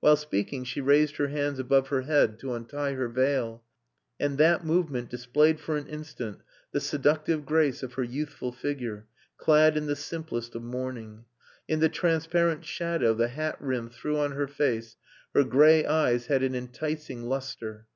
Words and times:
While 0.00 0.16
speaking 0.16 0.64
she 0.64 0.80
raised 0.80 1.16
her 1.18 1.26
hands 1.28 1.58
above 1.58 1.88
her 1.88 2.00
head 2.00 2.38
to 2.38 2.54
untie 2.54 2.94
her 2.94 3.10
veil, 3.10 3.62
and 4.18 4.38
that 4.38 4.64
movement 4.64 5.10
displayed 5.10 5.60
for 5.60 5.76
an 5.76 5.86
instant 5.86 6.40
the 6.72 6.80
seductive 6.80 7.44
grace 7.44 7.82
of 7.82 7.92
her 7.92 8.02
youthful 8.02 8.52
figure, 8.52 9.06
clad 9.36 9.76
in 9.76 9.84
the 9.84 9.94
simplest 9.94 10.54
of 10.54 10.62
mourning. 10.62 11.26
In 11.68 11.80
the 11.80 11.90
transparent 11.90 12.64
shadow 12.64 13.12
the 13.12 13.28
hat 13.28 13.58
rim 13.60 13.90
threw 13.90 14.16
on 14.18 14.32
her 14.32 14.48
face 14.48 14.96
her 15.34 15.44
grey 15.44 15.84
eyes 15.84 16.28
had 16.28 16.42
an 16.42 16.54
enticing 16.54 17.24
lustre. 17.24 17.86